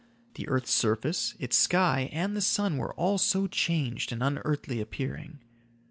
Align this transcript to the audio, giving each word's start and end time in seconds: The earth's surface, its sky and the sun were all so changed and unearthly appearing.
The 0.33 0.47
earth's 0.47 0.71
surface, 0.71 1.35
its 1.37 1.55
sky 1.55 2.09
and 2.11 2.35
the 2.35 2.41
sun 2.41 2.77
were 2.77 2.91
all 2.95 3.19
so 3.19 3.45
changed 3.45 4.11
and 4.11 4.23
unearthly 4.23 4.81
appearing. 4.81 5.41